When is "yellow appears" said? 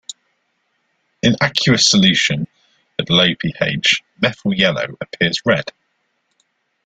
4.51-5.43